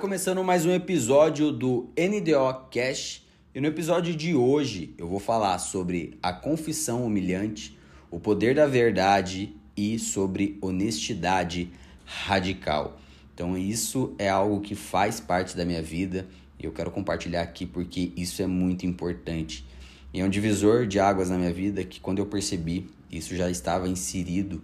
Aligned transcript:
Começando 0.00 0.42
mais 0.42 0.66
um 0.66 0.72
episódio 0.72 1.52
do 1.52 1.88
NDO 1.96 2.68
Cash. 2.70 3.22
E 3.54 3.60
no 3.60 3.66
episódio 3.66 4.14
de 4.14 4.34
hoje 4.34 4.94
eu 4.98 5.08
vou 5.08 5.20
falar 5.20 5.58
sobre 5.58 6.18
a 6.22 6.32
confissão 6.32 7.04
humilhante, 7.04 7.78
o 8.10 8.18
poder 8.18 8.54
da 8.54 8.66
verdade 8.66 9.54
e 9.76 9.98
sobre 9.98 10.58
honestidade 10.60 11.70
radical. 12.04 12.98
Então, 13.32 13.56
isso 13.56 14.14
é 14.18 14.28
algo 14.28 14.60
que 14.60 14.74
faz 14.74 15.20
parte 15.20 15.56
da 15.56 15.64
minha 15.64 15.82
vida 15.82 16.26
e 16.58 16.66
eu 16.66 16.72
quero 16.72 16.90
compartilhar 16.90 17.42
aqui 17.42 17.64
porque 17.64 18.12
isso 18.16 18.42
é 18.42 18.46
muito 18.46 18.86
importante. 18.86 19.64
E 20.12 20.20
é 20.20 20.24
um 20.24 20.30
divisor 20.30 20.86
de 20.86 20.98
águas 20.98 21.30
na 21.30 21.38
minha 21.38 21.52
vida 21.52 21.84
que, 21.84 22.00
quando 22.00 22.18
eu 22.18 22.26
percebi, 22.26 22.90
isso 23.10 23.34
já 23.36 23.50
estava 23.50 23.88
inserido 23.88 24.62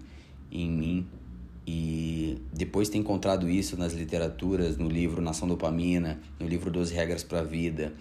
em 0.50 0.70
mim 0.70 1.06
e 1.72 2.42
depois 2.52 2.88
de 2.88 2.94
ter 2.94 2.98
encontrado 2.98 3.48
isso 3.48 3.76
nas 3.76 3.92
literaturas, 3.92 4.76
no 4.76 4.88
livro 4.88 5.22
Nação 5.22 5.46
Dopamina, 5.46 6.20
no 6.40 6.48
livro 6.48 6.68
12 6.68 6.92
Regras 6.92 7.22
para 7.22 7.38
a 7.38 7.44
Vida, 7.44 7.92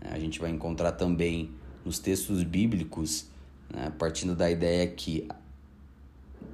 né, 0.00 0.10
a 0.12 0.18
gente 0.20 0.38
vai 0.38 0.48
encontrar 0.48 0.92
também 0.92 1.50
nos 1.84 1.98
textos 1.98 2.44
bíblicos, 2.44 3.26
né, 3.68 3.92
partindo 3.98 4.36
da 4.36 4.48
ideia 4.48 4.86
que, 4.86 5.26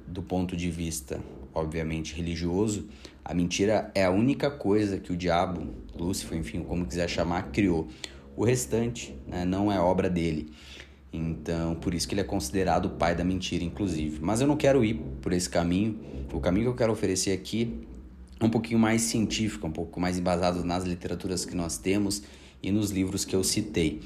do 0.07 0.23
ponto 0.23 0.57
de 0.57 0.71
vista, 0.71 1.19
obviamente, 1.53 2.15
religioso, 2.15 2.87
a 3.23 3.35
mentira 3.35 3.91
é 3.93 4.05
a 4.05 4.09
única 4.09 4.49
coisa 4.49 4.97
que 4.97 5.13
o 5.13 5.15
diabo, 5.15 5.75
Lúcifer, 5.95 6.39
enfim, 6.39 6.63
como 6.63 6.87
quiser 6.87 7.07
chamar, 7.07 7.51
criou. 7.51 7.87
O 8.35 8.43
restante 8.43 9.15
né, 9.27 9.45
não 9.45 9.71
é 9.71 9.79
obra 9.79 10.09
dele. 10.09 10.51
Então, 11.13 11.75
por 11.75 11.93
isso 11.93 12.07
que 12.07 12.15
ele 12.15 12.21
é 12.21 12.23
considerado 12.23 12.85
o 12.85 12.89
pai 12.89 13.15
da 13.15 13.23
mentira, 13.23 13.63
inclusive. 13.63 14.17
Mas 14.19 14.41
eu 14.41 14.47
não 14.47 14.57
quero 14.57 14.83
ir 14.83 14.95
por 15.21 15.31
esse 15.31 15.47
caminho. 15.47 15.99
O 16.33 16.39
caminho 16.39 16.65
que 16.65 16.69
eu 16.71 16.75
quero 16.75 16.91
oferecer 16.91 17.31
aqui 17.31 17.85
é 18.39 18.43
um 18.43 18.49
pouquinho 18.49 18.79
mais 18.79 19.03
científico, 19.03 19.67
um 19.67 19.71
pouco 19.71 19.99
mais 19.99 20.17
embasado 20.17 20.63
nas 20.65 20.83
literaturas 20.83 21.45
que 21.45 21.55
nós 21.55 21.77
temos 21.77 22.23
e 22.63 22.71
nos 22.71 22.89
livros 22.89 23.23
que 23.23 23.35
eu 23.35 23.43
citei. 23.43 24.01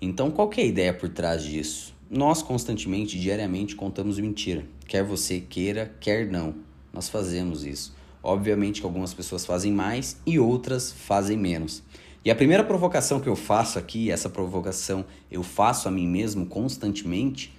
Então, 0.00 0.30
qual 0.30 0.48
é 0.56 0.60
a 0.60 0.64
ideia 0.64 0.94
por 0.94 1.08
trás 1.08 1.42
disso? 1.42 1.92
Nós 2.08 2.42
constantemente, 2.42 3.18
diariamente, 3.18 3.74
contamos 3.74 4.18
mentira. 4.20 4.64
Quer 4.86 5.02
você 5.02 5.40
queira, 5.40 5.92
quer 5.98 6.30
não. 6.30 6.54
Nós 6.92 7.08
fazemos 7.08 7.64
isso. 7.64 7.94
Obviamente 8.22 8.80
que 8.80 8.86
algumas 8.86 9.12
pessoas 9.12 9.44
fazem 9.44 9.72
mais 9.72 10.16
e 10.24 10.38
outras 10.38 10.92
fazem 10.92 11.36
menos. 11.36 11.82
E 12.24 12.30
a 12.30 12.34
primeira 12.34 12.62
provocação 12.62 13.18
que 13.18 13.28
eu 13.28 13.34
faço 13.34 13.78
aqui, 13.78 14.10
essa 14.10 14.28
provocação 14.28 15.04
eu 15.30 15.42
faço 15.42 15.88
a 15.88 15.90
mim 15.90 16.06
mesmo 16.06 16.46
constantemente, 16.46 17.52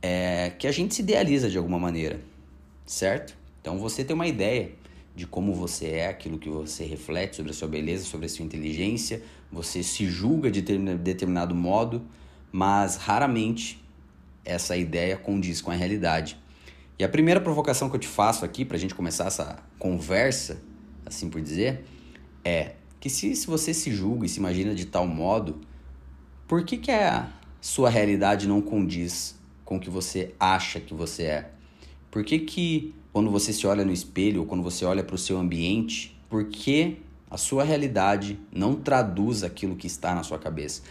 é 0.00 0.50
que 0.58 0.66
a 0.66 0.72
gente 0.72 0.94
se 0.94 1.02
idealiza 1.02 1.50
de 1.50 1.58
alguma 1.58 1.78
maneira, 1.78 2.18
certo? 2.86 3.36
Então 3.60 3.78
você 3.78 4.02
tem 4.02 4.14
uma 4.14 4.26
ideia 4.26 4.72
de 5.14 5.26
como 5.26 5.52
você 5.52 5.88
é, 5.88 6.06
aquilo 6.06 6.38
que 6.38 6.48
você 6.48 6.84
reflete 6.84 7.36
sobre 7.36 7.50
a 7.50 7.54
sua 7.54 7.68
beleza, 7.68 8.04
sobre 8.04 8.26
a 8.26 8.28
sua 8.28 8.44
inteligência, 8.44 9.22
você 9.52 9.82
se 9.82 10.06
julga 10.06 10.50
de 10.50 10.62
determinado 10.62 11.54
modo, 11.54 12.02
mas 12.50 12.96
raramente 12.96 13.82
essa 14.44 14.76
ideia 14.76 15.16
condiz 15.16 15.60
com 15.60 15.70
a 15.70 15.74
realidade. 15.74 16.38
E 16.98 17.04
a 17.04 17.08
primeira 17.08 17.40
provocação 17.40 17.90
que 17.90 17.96
eu 17.96 18.00
te 18.00 18.08
faço 18.08 18.44
aqui, 18.44 18.64
para 18.64 18.76
a 18.76 18.80
gente 18.80 18.94
começar 18.94 19.26
essa 19.26 19.58
conversa, 19.78 20.62
assim 21.04 21.28
por 21.28 21.40
dizer, 21.40 21.84
é 22.44 22.72
que 23.00 23.08
se, 23.08 23.34
se 23.34 23.46
você 23.46 23.72
se 23.72 23.92
julga 23.92 24.26
e 24.26 24.28
se 24.28 24.38
imagina 24.38 24.74
de 24.74 24.86
tal 24.86 25.06
modo, 25.06 25.60
por 26.46 26.64
que, 26.64 26.76
que 26.76 26.90
a 26.90 27.28
sua 27.60 27.90
realidade 27.90 28.48
não 28.48 28.60
condiz 28.60 29.38
com 29.64 29.76
o 29.76 29.80
que 29.80 29.90
você 29.90 30.34
acha 30.38 30.80
que 30.80 30.94
você 30.94 31.24
é? 31.24 31.50
Por 32.10 32.24
que, 32.24 32.38
que 32.38 32.94
quando 33.12 33.30
você 33.30 33.52
se 33.52 33.66
olha 33.66 33.84
no 33.84 33.92
espelho 33.92 34.40
ou 34.40 34.46
quando 34.46 34.62
você 34.62 34.84
olha 34.84 35.04
para 35.04 35.14
o 35.14 35.18
seu 35.18 35.38
ambiente, 35.38 36.18
por 36.28 36.46
que 36.46 36.98
a 37.30 37.36
sua 37.36 37.64
realidade 37.64 38.38
não 38.52 38.74
traduz 38.74 39.42
aquilo 39.42 39.76
que 39.76 39.86
está 39.86 40.14
na 40.14 40.22
sua 40.22 40.38
cabeça? 40.38 40.82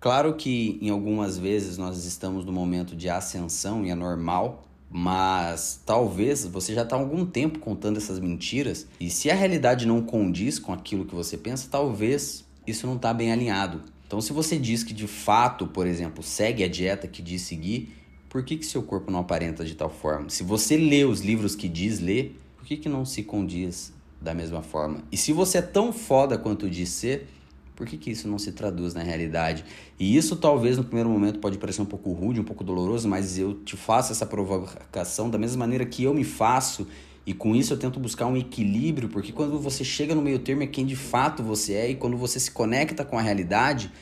Claro 0.00 0.34
que 0.34 0.78
em 0.80 0.90
algumas 0.90 1.38
vezes 1.38 1.76
nós 1.76 2.04
estamos 2.04 2.44
no 2.44 2.52
momento 2.52 2.94
de 2.94 3.08
ascensão 3.08 3.84
e 3.84 3.90
é 3.90 3.94
normal 3.94 4.67
mas 4.90 5.80
talvez 5.84 6.46
você 6.46 6.72
já 6.74 6.82
está 6.82 6.96
algum 6.96 7.26
tempo 7.26 7.58
contando 7.58 7.98
essas 7.98 8.18
mentiras 8.18 8.86
e 8.98 9.10
se 9.10 9.30
a 9.30 9.34
realidade 9.34 9.86
não 9.86 10.02
condiz 10.02 10.58
com 10.58 10.72
aquilo 10.72 11.04
que 11.04 11.14
você 11.14 11.36
pensa, 11.36 11.68
talvez 11.70 12.44
isso 12.66 12.86
não 12.86 12.96
está 12.96 13.12
bem 13.12 13.32
alinhado. 13.32 13.82
Então, 14.06 14.20
se 14.20 14.32
você 14.32 14.58
diz 14.58 14.82
que 14.82 14.94
de 14.94 15.06
fato, 15.06 15.66
por 15.66 15.86
exemplo, 15.86 16.22
segue 16.22 16.64
a 16.64 16.68
dieta 16.68 17.06
que 17.06 17.20
diz 17.20 17.42
seguir, 17.42 17.94
por 18.28 18.42
que, 18.42 18.56
que 18.56 18.64
seu 18.64 18.82
corpo 18.82 19.10
não 19.10 19.20
aparenta 19.20 19.64
de 19.64 19.74
tal 19.74 19.90
forma? 19.90 20.30
Se 20.30 20.42
você 20.42 20.76
lê 20.76 21.04
os 21.04 21.20
livros 21.20 21.54
que 21.54 21.68
diz 21.68 22.00
ler, 22.00 22.38
por 22.56 22.66
que, 22.66 22.76
que 22.76 22.88
não 22.88 23.04
se 23.04 23.22
condiz 23.22 23.92
da 24.20 24.32
mesma 24.32 24.62
forma? 24.62 25.02
E 25.12 25.16
se 25.16 25.32
você 25.32 25.58
é 25.58 25.62
tão 25.62 25.92
foda 25.92 26.38
quanto 26.38 26.68
diz 26.70 26.88
ser, 26.88 27.28
por 27.78 27.86
que, 27.86 27.96
que 27.96 28.10
isso 28.10 28.26
não 28.26 28.40
se 28.40 28.50
traduz 28.50 28.92
na 28.92 29.04
realidade? 29.04 29.64
E 30.00 30.16
isso 30.16 30.34
talvez 30.34 30.76
no 30.76 30.82
primeiro 30.82 31.08
momento 31.08 31.38
pode 31.38 31.58
parecer 31.58 31.80
um 31.80 31.86
pouco 31.86 32.10
rude, 32.10 32.40
um 32.40 32.44
pouco 32.44 32.64
doloroso, 32.64 33.08
mas 33.08 33.38
eu 33.38 33.54
te 33.54 33.76
faço 33.76 34.10
essa 34.10 34.26
provocação 34.26 35.30
da 35.30 35.38
mesma 35.38 35.60
maneira 35.60 35.86
que 35.86 36.02
eu 36.02 36.12
me 36.12 36.24
faço 36.24 36.88
e 37.24 37.32
com 37.32 37.54
isso 37.54 37.72
eu 37.72 37.78
tento 37.78 38.00
buscar 38.00 38.26
um 38.26 38.36
equilíbrio, 38.36 39.08
porque 39.08 39.30
quando 39.30 39.60
você 39.60 39.84
chega 39.84 40.12
no 40.12 40.20
meio 40.20 40.40
termo 40.40 40.64
é 40.64 40.66
quem 40.66 40.84
de 40.84 40.96
fato 40.96 41.40
você 41.40 41.74
é 41.74 41.90
e 41.90 41.94
quando 41.94 42.16
você 42.16 42.40
se 42.40 42.50
conecta 42.50 43.04
com 43.04 43.16
a 43.16 43.22
realidade, 43.22 43.92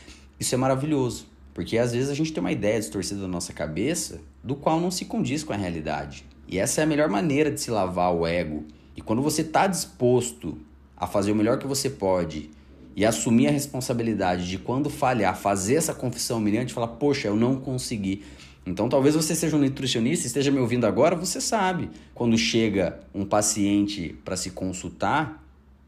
isso 0.40 0.54
é 0.54 0.58
maravilhoso. 0.58 1.26
Porque 1.52 1.76
às 1.76 1.92
vezes 1.92 2.08
a 2.08 2.14
gente 2.14 2.32
tem 2.32 2.40
uma 2.40 2.52
ideia 2.52 2.80
distorcida 2.80 3.20
da 3.20 3.28
nossa 3.28 3.52
cabeça 3.52 4.22
do 4.42 4.56
qual 4.56 4.80
não 4.80 4.90
se 4.90 5.04
condiz 5.04 5.44
com 5.44 5.52
a 5.52 5.56
realidade. 5.56 6.24
E 6.48 6.58
essa 6.58 6.80
é 6.80 6.84
a 6.84 6.86
melhor 6.86 7.10
maneira 7.10 7.50
de 7.50 7.60
se 7.60 7.70
lavar 7.70 8.14
o 8.14 8.26
ego. 8.26 8.64
E 8.96 9.02
quando 9.02 9.20
você 9.20 9.42
está 9.42 9.66
disposto 9.66 10.56
a 10.96 11.06
fazer 11.06 11.30
o 11.30 11.36
melhor 11.36 11.58
que 11.58 11.66
você 11.66 11.90
pode 11.90 12.55
e 12.96 13.04
assumir 13.04 13.48
a 13.48 13.50
responsabilidade 13.50 14.48
de 14.48 14.56
quando 14.56 14.88
falhar, 14.88 15.36
fazer 15.36 15.74
essa 15.74 15.92
confissão 15.92 16.38
humilhante 16.38 16.72
falar, 16.72 16.88
poxa, 16.88 17.28
eu 17.28 17.36
não 17.36 17.56
consegui. 17.56 18.24
Então 18.66 18.88
talvez 18.88 19.14
você 19.14 19.34
seja 19.34 19.54
um 19.54 19.60
nutricionista, 19.60 20.26
esteja 20.26 20.50
me 20.50 20.58
ouvindo 20.58 20.86
agora, 20.86 21.14
você 21.14 21.38
sabe. 21.38 21.90
Quando 22.14 22.38
chega 22.38 22.98
um 23.14 23.26
paciente 23.26 24.16
para 24.24 24.34
se 24.34 24.50
consultar, 24.50 25.44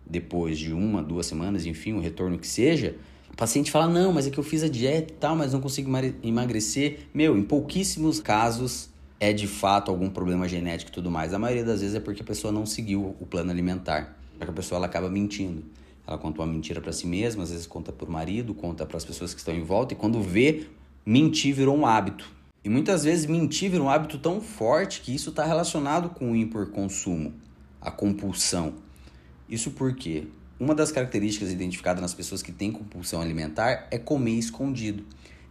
depois 0.07 0.59
de 0.59 0.73
uma, 0.75 1.03
duas 1.03 1.25
semanas, 1.25 1.65
enfim, 1.65 1.95
o 1.95 2.01
retorno 2.01 2.39
que 2.39 2.47
seja, 2.47 2.95
o 3.33 3.37
paciente 3.37 3.71
fala, 3.71 3.89
não, 3.89 4.13
mas 4.13 4.27
é 4.27 4.31
que 4.31 4.39
eu 4.39 4.45
fiz 4.45 4.63
a 4.63 4.69
dieta 4.69 5.13
e 5.13 5.17
tal, 5.17 5.35
mas 5.35 5.55
não 5.55 5.61
consigo 5.61 5.91
emagrecer. 6.23 7.01
Meu, 7.15 7.39
em 7.39 7.43
pouquíssimos 7.43 8.21
casos 8.21 8.91
é 9.19 9.33
de 9.33 9.47
fato 9.47 9.91
algum 9.91 10.11
problema 10.11 10.47
genético 10.47 10.91
e 10.91 10.95
tudo 10.95 11.11
mais. 11.11 11.33
A 11.33 11.39
maioria 11.39 11.65
das 11.65 11.81
vezes 11.81 11.97
é 11.97 12.01
porque 12.01 12.23
a 12.23 12.25
pessoa 12.25 12.53
não 12.53 12.67
seguiu 12.67 13.17
o 13.19 13.27
plano 13.27 13.51
alimentar. 13.51 14.17
Porque 14.39 14.51
a 14.51 14.55
pessoa 14.55 14.77
ela 14.77 14.87
acaba 14.87 15.09
mentindo. 15.09 15.65
Ela 16.09 16.17
conta 16.17 16.41
uma 16.41 16.51
mentira 16.51 16.81
para 16.81 16.91
si 16.91 17.07
mesma, 17.07 17.43
às 17.43 17.51
vezes 17.51 17.67
conta 17.67 17.93
para 17.93 18.09
o 18.09 18.11
marido, 18.11 18.55
conta 18.55 18.87
para 18.87 18.97
as 18.97 19.05
pessoas 19.05 19.35
que 19.35 19.41
estão 19.41 19.55
em 19.55 19.63
volta, 19.63 19.93
e 19.93 19.97
quando 19.97 20.23
vê, 20.23 20.67
mentir 21.05 21.55
virou 21.55 21.77
um 21.77 21.85
hábito. 21.85 22.27
E 22.65 22.71
muitas 22.71 23.05
vezes 23.05 23.27
mentir 23.27 23.71
vira 23.71 23.83
um 23.83 23.91
hábito 23.91 24.17
tão 24.19 24.41
forte 24.41 25.03
que 25.03 25.15
isso 25.15 25.29
está 25.29 25.45
relacionado 25.45 26.09
com 26.09 26.33
o 26.33 26.37
hiperconsumo, 26.37 27.35
a 27.79 27.91
compulsão. 27.91 28.73
Isso 29.51 29.73
porque 29.73 30.27
uma 30.59 30.75
das 30.75 30.91
características 30.91 31.53
identificadas 31.53 32.01
nas 32.01 32.15
pessoas 32.15 32.43
que 32.43 32.53
têm 32.53 32.73
compulsão 32.73 33.21
alimentar 33.21 33.87
é 33.91 33.99
comer 33.99 34.39
escondido. 34.39 35.05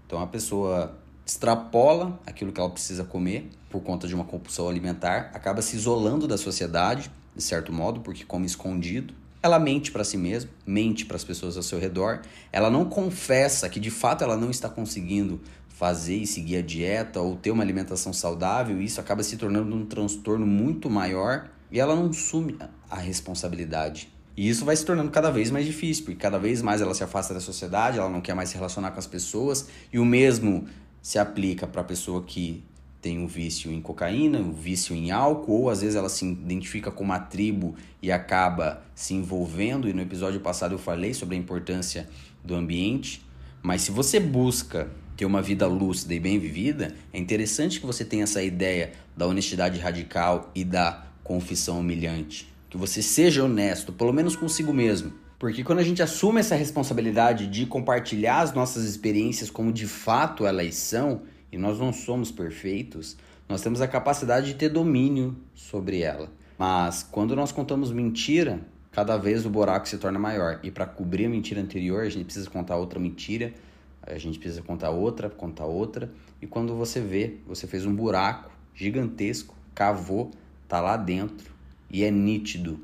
Então 0.07 0.19
a 0.19 0.25
pessoa 0.25 0.97
extrapola 1.23 2.19
aquilo 2.25 2.51
que 2.51 2.59
ela 2.59 2.69
precisa 2.71 3.03
comer 3.03 3.47
por 3.69 3.83
conta 3.83 4.07
de 4.07 4.15
uma 4.15 4.25
compulsão 4.25 4.67
alimentar, 4.67 5.29
acaba 5.35 5.61
se 5.61 5.75
isolando 5.75 6.27
da 6.27 6.35
sociedade, 6.35 7.11
de 7.35 7.43
certo 7.43 7.71
modo, 7.71 7.99
porque 7.99 8.25
come 8.25 8.47
escondido, 8.47 9.13
ela 9.47 9.59
mente 9.59 9.91
para 9.91 10.03
si 10.03 10.17
mesma, 10.17 10.49
mente 10.65 11.05
para 11.05 11.17
as 11.17 11.23
pessoas 11.23 11.57
ao 11.57 11.63
seu 11.63 11.79
redor, 11.79 12.21
ela 12.51 12.69
não 12.69 12.85
confessa 12.85 13.67
que 13.67 13.79
de 13.79 13.89
fato 13.89 14.23
ela 14.23 14.37
não 14.37 14.51
está 14.51 14.69
conseguindo 14.69 15.41
fazer 15.67 16.15
e 16.15 16.27
seguir 16.27 16.57
a 16.57 16.61
dieta 16.61 17.19
ou 17.19 17.35
ter 17.35 17.51
uma 17.51 17.63
alimentação 17.63 18.11
saudável, 18.11 18.81
e 18.81 18.85
isso 18.85 18.99
acaba 18.99 19.23
se 19.23 19.37
tornando 19.37 19.75
um 19.75 19.85
transtorno 19.85 20.45
muito 20.45 20.89
maior 20.89 21.49
e 21.71 21.79
ela 21.79 21.95
não 21.95 22.09
assume 22.09 22.57
a 22.89 22.97
responsabilidade. 22.97 24.09
E 24.35 24.47
isso 24.47 24.65
vai 24.65 24.75
se 24.75 24.85
tornando 24.85 25.09
cada 25.11 25.31
vez 25.31 25.49
mais 25.49 25.65
difícil, 25.65 26.05
porque 26.05 26.19
cada 26.19 26.37
vez 26.37 26.61
mais 26.61 26.81
ela 26.81 26.93
se 26.93 27.03
afasta 27.03 27.33
da 27.33 27.39
sociedade, 27.39 27.97
ela 27.97 28.09
não 28.09 28.21
quer 28.21 28.35
mais 28.35 28.49
se 28.49 28.55
relacionar 28.55 28.91
com 28.91 28.99
as 28.99 29.07
pessoas, 29.07 29.67
e 29.91 29.97
o 29.97 30.05
mesmo 30.05 30.67
se 31.01 31.17
aplica 31.17 31.65
para 31.65 31.81
a 31.81 31.83
pessoa 31.83 32.23
que 32.23 32.63
tem 33.01 33.19
um 33.19 33.27
vício 33.27 33.71
em 33.71 33.81
cocaína, 33.81 34.39
um 34.39 34.51
vício 34.51 34.95
em 34.95 35.11
álcool, 35.11 35.61
ou 35.61 35.69
às 35.69 35.81
vezes 35.81 35.95
ela 35.95 36.09
se 36.09 36.25
identifica 36.25 36.91
com 36.91 37.03
uma 37.03 37.19
tribo 37.19 37.75
e 38.01 38.11
acaba 38.11 38.83
se 38.95 39.13
envolvendo. 39.13 39.87
E 39.87 39.93
no 39.93 40.01
episódio 40.01 40.39
passado 40.39 40.73
eu 40.73 40.79
falei 40.79 41.13
sobre 41.13 41.35
a 41.35 41.39
importância 41.39 42.09
do 42.43 42.55
ambiente. 42.55 43.25
Mas 43.61 43.81
se 43.81 43.91
você 43.91 44.19
busca 44.19 44.89
ter 45.15 45.25
uma 45.25 45.41
vida 45.41 45.67
lúcida 45.67 46.13
e 46.13 46.19
bem 46.19 46.39
vivida, 46.39 46.95
é 47.11 47.19
interessante 47.19 47.79
que 47.79 47.85
você 47.85 48.05
tenha 48.05 48.23
essa 48.23 48.41
ideia 48.41 48.93
da 49.15 49.25
honestidade 49.27 49.79
radical 49.79 50.51
e 50.53 50.63
da 50.63 51.07
confissão 51.23 51.79
humilhante. 51.79 52.47
Que 52.69 52.77
você 52.77 53.01
seja 53.01 53.43
honesto, 53.43 53.91
pelo 53.91 54.13
menos 54.13 54.35
consigo 54.35 54.73
mesmo. 54.73 55.13
Porque 55.39 55.63
quando 55.63 55.79
a 55.79 55.83
gente 55.83 56.01
assume 56.01 56.39
essa 56.39 56.55
responsabilidade 56.55 57.47
de 57.47 57.65
compartilhar 57.65 58.41
as 58.41 58.53
nossas 58.53 58.83
experiências 58.85 59.51
como 59.51 59.71
de 59.71 59.85
fato 59.85 60.47
elas 60.47 60.75
são, 60.75 61.21
e 61.51 61.57
nós 61.57 61.79
não 61.79 61.93
somos 61.93 62.31
perfeitos, 62.31 63.17
nós 63.47 63.61
temos 63.61 63.81
a 63.81 63.87
capacidade 63.87 64.47
de 64.47 64.55
ter 64.55 64.69
domínio 64.69 65.35
sobre 65.55 66.01
ela. 66.01 66.29
Mas 66.57 67.03
quando 67.03 67.35
nós 67.35 67.51
contamos 67.51 67.91
mentira, 67.91 68.59
cada 68.91 69.15
vez 69.15 69.45
o 69.45 69.49
buraco 69.49 69.87
se 69.87 69.97
torna 69.97 70.19
maior. 70.19 70.59
E 70.63 70.71
para 70.71 70.85
cobrir 70.85 71.25
a 71.25 71.29
mentira 71.29 71.61
anterior, 71.61 72.03
a 72.03 72.09
gente 72.09 72.25
precisa 72.25 72.49
contar 72.49 72.75
outra 72.75 72.99
mentira, 72.99 73.53
a 74.01 74.17
gente 74.17 74.39
precisa 74.39 74.61
contar 74.61 74.89
outra, 74.89 75.29
contar 75.29 75.65
outra. 75.65 76.11
E 76.41 76.47
quando 76.47 76.75
você 76.75 76.99
vê, 76.99 77.37
você 77.45 77.67
fez 77.67 77.85
um 77.85 77.95
buraco 77.95 78.51
gigantesco, 78.73 79.55
cavou, 79.73 80.31
tá 80.67 80.81
lá 80.81 80.97
dentro 80.97 81.51
e 81.89 82.03
é 82.03 82.11
nítido 82.11 82.79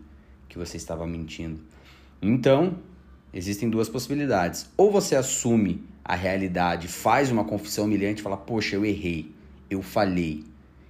que 0.47 0.57
você 0.57 0.77
estava 0.77 1.05
mentindo. 1.05 1.59
Então, 2.21 2.77
existem 3.33 3.69
duas 3.69 3.89
possibilidades. 3.89 4.69
Ou 4.77 4.91
você 4.91 5.15
assume 5.15 5.83
a 6.03 6.15
realidade, 6.15 6.87
faz 6.87 7.31
uma 7.31 7.43
confissão 7.43 7.85
humilhante 7.85 8.19
e 8.19 8.23
fala: 8.23 8.37
Poxa, 8.37 8.75
eu 8.75 8.85
errei, 8.85 9.31
eu 9.69 9.81
falhei. 9.81 10.43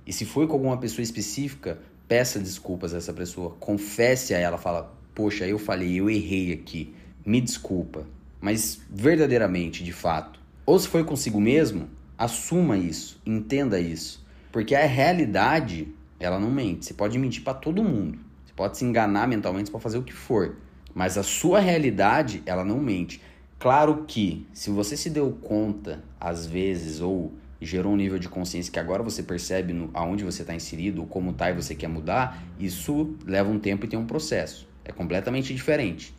E 0.06 0.12
se 0.12 0.26
foi 0.26 0.46
com 0.48 0.54
alguma 0.54 0.78
pessoa 0.78 1.04
específica, 1.04 1.80
peça 2.08 2.40
desculpas 2.40 2.94
a 2.94 2.98
essa 2.98 3.14
pessoa, 3.14 3.56
confesse 3.60 4.34
a 4.34 4.38
ela, 4.38 4.58
fala: 4.58 4.94
Poxa, 5.16 5.46
eu 5.46 5.60
falei, 5.60 6.00
eu 6.00 6.10
errei 6.10 6.52
aqui, 6.52 6.94
me 7.26 7.40
desculpa. 7.40 8.06
Mas 8.42 8.82
verdadeiramente, 8.90 9.84
de 9.84 9.94
fato. 9.94 10.40
Ou 10.66 10.78
se 10.78 10.88
foi 10.88 11.04
consigo 11.04 11.40
mesmo, 11.40 11.88
assuma 12.18 12.78
isso, 12.78 13.22
entenda 13.26 13.80
isso. 13.80 14.26
Porque 14.52 14.76
a 14.76 14.86
realidade, 14.86 15.88
ela 16.20 16.40
não 16.40 16.52
mente. 16.52 16.86
Você 16.86 16.94
pode 16.94 17.18
mentir 17.18 17.44
para 17.44 17.54
todo 17.54 17.84
mundo. 17.84 18.20
Você 18.46 18.54
pode 18.56 18.78
se 18.78 18.86
enganar 18.86 19.28
mentalmente 19.28 19.72
para 19.72 19.80
fazer 19.80 19.98
o 19.98 20.04
que 20.04 20.14
for. 20.14 20.58
Mas 20.94 21.18
a 21.18 21.24
sua 21.24 21.60
realidade, 21.60 22.44
ela 22.46 22.64
não 22.64 22.80
mente. 22.80 23.22
Claro 23.60 24.04
que, 24.08 24.46
se 24.54 24.70
você 24.70 24.98
se 24.98 25.10
deu 25.10 25.32
conta, 25.42 26.04
às 26.20 26.46
vezes, 26.46 27.02
ou 27.02 27.32
gerou 27.62 27.94
um 27.94 27.96
nível 27.96 28.20
de 28.20 28.28
consciência 28.28 28.72
que 28.72 28.80
agora 28.80 29.02
você 29.02 29.24
percebe 29.24 29.74
no, 29.74 29.90
aonde 29.94 30.24
você 30.24 30.42
está 30.42 30.54
inserido, 30.54 31.06
como 31.06 31.32
está 31.32 31.50
e 31.50 31.54
você 31.54 31.74
quer 31.74 31.88
mudar, 31.88 32.44
isso 32.60 33.16
leva 33.26 33.50
um 33.50 33.60
tempo 33.60 33.86
e 33.86 33.88
tem 33.88 33.98
um 33.98 34.06
processo. 34.06 34.68
É 34.84 34.92
completamente 34.92 35.54
diferente. 35.54 36.14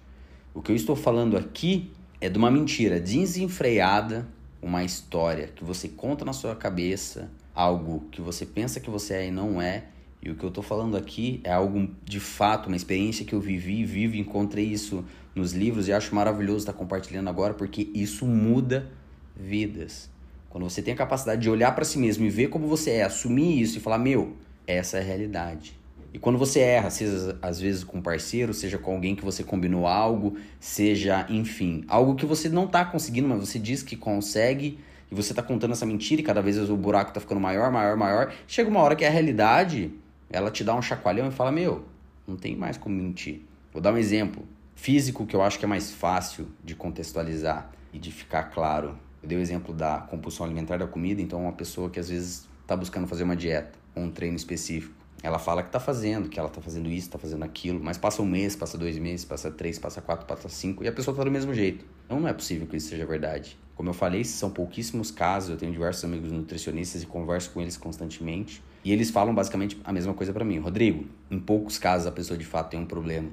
O 0.54 0.62
que 0.62 0.72
eu 0.72 0.76
estou 0.76 0.96
falando 0.96 1.36
aqui 1.36 1.92
é 2.20 2.28
de 2.28 2.38
uma 2.38 2.50
mentira 2.50 2.98
desenfreada, 2.98 4.26
uma 4.62 4.82
história 4.82 5.48
que 5.54 5.62
você 5.62 5.88
conta 5.88 6.24
na 6.24 6.32
sua 6.32 6.56
cabeça, 6.56 7.30
algo 7.54 8.04
que 8.10 8.20
você 8.20 8.46
pensa 8.46 8.80
que 8.80 8.88
você 8.88 9.14
é 9.14 9.26
e 9.26 9.30
não 9.30 9.60
é. 9.60 9.84
E 10.24 10.30
o 10.30 10.34
que 10.34 10.42
eu 10.42 10.48
estou 10.48 10.64
falando 10.64 10.96
aqui 10.96 11.40
é 11.44 11.52
algo 11.52 11.86
de 12.02 12.18
fato, 12.18 12.68
uma 12.68 12.76
experiência 12.76 13.26
que 13.26 13.34
eu 13.34 13.40
vivi, 13.40 13.84
vivo, 13.84 14.16
encontrei 14.16 14.64
isso 14.64 15.04
nos 15.34 15.52
livros 15.52 15.86
e 15.86 15.92
acho 15.92 16.14
maravilhoso 16.14 16.60
estar 16.60 16.72
compartilhando 16.72 17.28
agora 17.28 17.52
porque 17.52 17.90
isso 17.92 18.24
muda 18.24 18.90
vidas. 19.36 20.08
Quando 20.48 20.64
você 20.64 20.80
tem 20.80 20.94
a 20.94 20.96
capacidade 20.96 21.42
de 21.42 21.50
olhar 21.50 21.74
para 21.74 21.84
si 21.84 21.98
mesmo 21.98 22.24
e 22.24 22.30
ver 22.30 22.48
como 22.48 22.66
você 22.66 22.92
é, 22.92 23.02
assumir 23.02 23.60
isso 23.60 23.76
e 23.76 23.80
falar: 23.82 23.98
Meu, 23.98 24.34
essa 24.66 24.96
é 24.96 25.00
a 25.00 25.04
realidade. 25.04 25.78
E 26.10 26.18
quando 26.18 26.38
você 26.38 26.60
erra, 26.60 26.88
seja 26.88 27.36
às 27.42 27.60
vezes 27.60 27.84
com 27.84 27.98
um 27.98 28.00
parceiro, 28.00 28.54
seja 28.54 28.78
com 28.78 28.92
alguém 28.94 29.16
que 29.16 29.24
você 29.24 29.42
combinou 29.42 29.86
algo, 29.86 30.38
seja, 30.60 31.26
enfim, 31.28 31.84
algo 31.88 32.14
que 32.14 32.24
você 32.24 32.48
não 32.48 32.64
está 32.64 32.84
conseguindo, 32.84 33.28
mas 33.28 33.40
você 33.40 33.58
diz 33.58 33.82
que 33.82 33.96
consegue, 33.96 34.78
e 35.10 35.14
você 35.14 35.32
está 35.32 35.42
contando 35.42 35.72
essa 35.72 35.84
mentira 35.84 36.20
e 36.20 36.24
cada 36.24 36.40
vez 36.40 36.56
o 36.70 36.76
buraco 36.76 37.10
está 37.10 37.20
ficando 37.20 37.40
maior, 37.40 37.70
maior, 37.72 37.96
maior. 37.96 38.32
Chega 38.46 38.70
uma 38.70 38.80
hora 38.80 38.94
que 38.94 39.04
a 39.04 39.10
realidade, 39.10 39.92
ela 40.30 40.50
te 40.50 40.64
dá 40.64 40.74
um 40.74 40.82
chacoalhão 40.82 41.28
e 41.28 41.30
fala: 41.30 41.52
Meu, 41.52 41.84
não 42.26 42.36
tem 42.36 42.56
mais 42.56 42.76
como 42.76 42.94
mentir. 42.94 43.42
Vou 43.72 43.82
dar 43.82 43.92
um 43.92 43.98
exemplo 43.98 44.44
físico 44.74 45.26
que 45.26 45.34
eu 45.34 45.42
acho 45.42 45.58
que 45.58 45.64
é 45.64 45.68
mais 45.68 45.92
fácil 45.92 46.48
de 46.62 46.74
contextualizar 46.74 47.70
e 47.92 47.98
de 47.98 48.10
ficar 48.10 48.44
claro. 48.44 48.98
Eu 49.22 49.28
dei 49.28 49.38
o 49.38 49.40
exemplo 49.40 49.74
da 49.74 49.98
compulsão 49.98 50.44
alimentar 50.44 50.78
da 50.78 50.86
comida, 50.86 51.22
então 51.22 51.40
uma 51.40 51.52
pessoa 51.52 51.88
que 51.88 51.98
às 51.98 52.08
vezes 52.08 52.48
está 52.62 52.76
buscando 52.76 53.06
fazer 53.06 53.24
uma 53.24 53.36
dieta 53.36 53.78
ou 53.94 54.02
um 54.02 54.10
treino 54.10 54.36
específico. 54.36 54.94
Ela 55.22 55.38
fala 55.38 55.62
que 55.62 55.68
está 55.70 55.80
fazendo, 55.80 56.28
que 56.28 56.38
ela 56.38 56.48
está 56.48 56.60
fazendo 56.60 56.90
isso, 56.90 57.06
está 57.06 57.18
fazendo 57.18 57.42
aquilo, 57.44 57.80
mas 57.82 57.96
passa 57.96 58.20
um 58.20 58.26
mês, 58.26 58.54
passa 58.54 58.76
dois 58.76 58.98
meses, 58.98 59.24
passa 59.24 59.50
três, 59.50 59.78
passa 59.78 60.02
quatro, 60.02 60.26
passa 60.26 60.50
cinco 60.50 60.84
e 60.84 60.88
a 60.88 60.92
pessoa 60.92 61.14
está 61.14 61.24
do 61.24 61.30
mesmo 61.30 61.54
jeito. 61.54 61.84
Então 62.04 62.20
não 62.20 62.28
é 62.28 62.32
possível 62.34 62.66
que 62.66 62.76
isso 62.76 62.88
seja 62.88 63.06
verdade. 63.06 63.56
Como 63.74 63.88
eu 63.88 63.94
falei, 63.94 64.22
são 64.22 64.50
pouquíssimos 64.50 65.10
casos. 65.10 65.50
Eu 65.50 65.56
tenho 65.56 65.72
diversos 65.72 66.04
amigos 66.04 66.30
nutricionistas 66.30 67.02
e 67.02 67.06
converso 67.06 67.50
com 67.50 67.60
eles 67.62 67.76
constantemente. 67.76 68.62
E 68.84 68.92
eles 68.92 69.10
falam 69.10 69.34
basicamente 69.34 69.80
a 69.82 69.92
mesma 69.92 70.12
coisa 70.12 70.32
para 70.32 70.44
mim. 70.44 70.58
Rodrigo, 70.58 71.06
em 71.30 71.38
poucos 71.38 71.78
casos 71.78 72.06
a 72.06 72.12
pessoa 72.12 72.36
de 72.36 72.44
fato 72.44 72.70
tem 72.70 72.80
um 72.80 72.86
problema. 72.86 73.30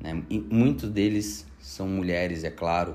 Né? 0.00 0.22
E 0.30 0.38
muitos 0.38 0.88
deles 0.88 1.44
são 1.58 1.88
mulheres, 1.88 2.44
é 2.44 2.50
claro, 2.50 2.94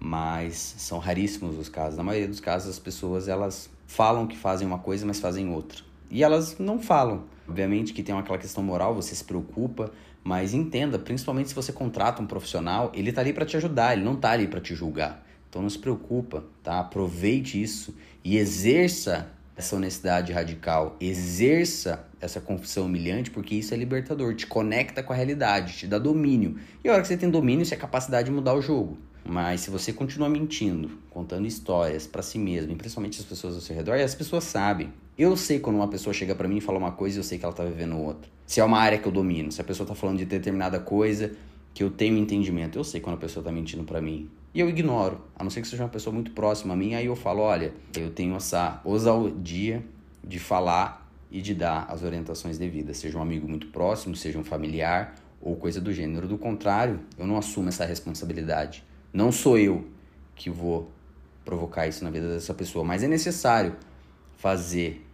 mas 0.00 0.74
são 0.78 0.98
raríssimos 0.98 1.58
os 1.58 1.68
casos. 1.68 1.98
Na 1.98 2.02
maioria 2.02 2.28
dos 2.28 2.40
casos, 2.40 2.70
as 2.70 2.78
pessoas 2.78 3.28
elas 3.28 3.70
falam 3.86 4.26
que 4.26 4.36
fazem 4.36 4.66
uma 4.66 4.78
coisa, 4.78 5.04
mas 5.04 5.20
fazem 5.20 5.50
outra. 5.50 5.82
E 6.10 6.22
elas 6.22 6.58
não 6.58 6.78
falam. 6.78 7.24
Obviamente 7.46 7.92
que 7.92 8.02
tem 8.02 8.16
aquela 8.16 8.38
questão 8.38 8.62
moral, 8.62 8.94
você 8.94 9.14
se 9.14 9.24
preocupa, 9.24 9.90
mas 10.24 10.54
entenda, 10.54 10.98
principalmente 10.98 11.50
se 11.50 11.54
você 11.54 11.72
contrata 11.72 12.22
um 12.22 12.26
profissional, 12.26 12.90
ele 12.94 13.10
está 13.10 13.20
ali 13.20 13.32
para 13.32 13.44
te 13.44 13.56
ajudar, 13.56 13.92
ele 13.92 14.04
não 14.04 14.14
está 14.14 14.30
ali 14.30 14.46
para 14.46 14.60
te 14.60 14.74
julgar. 14.74 15.26
Então 15.48 15.60
não 15.60 15.68
se 15.68 15.78
preocupa, 15.78 16.44
tá? 16.62 16.80
Aproveite 16.80 17.60
isso 17.60 17.94
e 18.24 18.38
exerça 18.38 19.30
essa 19.56 19.76
honestidade 19.76 20.32
radical, 20.32 20.96
exerça 21.00 22.06
essa 22.20 22.40
confissão 22.40 22.86
humilhante, 22.86 23.30
porque 23.30 23.54
isso 23.54 23.74
é 23.74 23.76
libertador, 23.76 24.34
te 24.34 24.46
conecta 24.46 25.02
com 25.02 25.12
a 25.12 25.16
realidade, 25.16 25.76
te 25.76 25.86
dá 25.86 25.98
domínio. 25.98 26.56
E 26.82 26.88
a 26.88 26.92
hora 26.92 27.02
que 27.02 27.08
você 27.08 27.16
tem 27.16 27.30
domínio, 27.30 27.62
isso 27.62 27.74
é 27.74 27.76
capacidade 27.76 28.26
de 28.26 28.32
mudar 28.32 28.54
o 28.54 28.62
jogo. 28.62 28.96
Mas 29.24 29.60
se 29.60 29.70
você 29.70 29.92
continua 29.92 30.28
mentindo, 30.28 30.90
contando 31.10 31.46
histórias 31.46 32.06
para 32.06 32.22
si 32.22 32.38
mesmo, 32.38 32.72
e 32.72 32.76
principalmente 32.76 33.20
as 33.20 33.26
pessoas 33.26 33.54
ao 33.54 33.60
seu 33.60 33.76
redor, 33.76 33.96
e 33.96 34.02
as 34.02 34.14
pessoas 34.14 34.44
sabem. 34.44 34.92
Eu 35.16 35.36
sei 35.36 35.60
quando 35.60 35.76
uma 35.76 35.88
pessoa 35.88 36.12
chega 36.12 36.34
para 36.34 36.48
mim 36.48 36.56
e 36.56 36.60
fala 36.60 36.78
uma 36.78 36.92
coisa, 36.92 37.18
eu 37.18 37.22
sei 37.22 37.38
que 37.38 37.44
ela 37.44 37.54
tá 37.54 37.64
vivendo 37.64 37.96
outra. 37.98 38.30
Se 38.46 38.60
é 38.60 38.64
uma 38.64 38.78
área 38.78 38.98
que 38.98 39.06
eu 39.06 39.12
domino, 39.12 39.52
se 39.52 39.60
a 39.60 39.64
pessoa 39.64 39.86
tá 39.86 39.94
falando 39.94 40.18
de 40.18 40.24
determinada 40.24 40.80
coisa 40.80 41.32
que 41.74 41.82
eu 41.82 41.90
tenho 41.90 42.16
entendimento, 42.18 42.78
eu 42.78 42.84
sei 42.84 43.00
quando 43.00 43.16
a 43.16 43.18
pessoa 43.18 43.44
tá 43.44 43.50
mentindo 43.50 43.84
para 43.84 44.00
mim. 44.00 44.30
E 44.54 44.60
eu 44.60 44.68
ignoro, 44.68 45.20
a 45.34 45.42
não 45.42 45.50
ser 45.50 45.62
que 45.62 45.68
seja 45.68 45.82
uma 45.82 45.88
pessoa 45.88 46.12
muito 46.12 46.32
próxima 46.32 46.74
a 46.74 46.76
mim, 46.76 46.94
aí 46.94 47.06
eu 47.06 47.16
falo, 47.16 47.40
olha, 47.40 47.72
eu 47.96 48.10
tenho 48.10 48.36
essa 48.36 48.80
ousadia 48.84 49.82
de 50.22 50.38
falar 50.38 51.10
e 51.30 51.40
de 51.40 51.54
dar 51.54 51.86
as 51.88 52.02
orientações 52.02 52.58
devidas, 52.58 52.98
seja 52.98 53.16
um 53.16 53.22
amigo 53.22 53.48
muito 53.48 53.68
próximo, 53.68 54.14
seja 54.14 54.38
um 54.38 54.44
familiar 54.44 55.14
ou 55.40 55.56
coisa 55.56 55.80
do 55.80 55.90
gênero. 55.92 56.28
Do 56.28 56.36
contrário, 56.36 57.00
eu 57.18 57.26
não 57.26 57.38
assumo 57.38 57.70
essa 57.70 57.86
responsabilidade. 57.86 58.84
Não 59.12 59.32
sou 59.32 59.58
eu 59.58 59.86
que 60.36 60.50
vou 60.50 60.90
provocar 61.44 61.88
isso 61.88 62.04
na 62.04 62.10
vida 62.10 62.28
dessa 62.28 62.52
pessoa, 62.52 62.84
mas 62.84 63.02
é 63.02 63.08
necessário 63.08 63.74
fazer 64.36 65.06